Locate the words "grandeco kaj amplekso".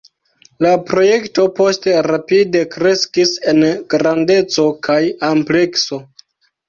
3.95-6.01